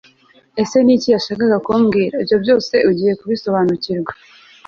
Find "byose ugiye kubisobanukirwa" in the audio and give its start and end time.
2.43-4.11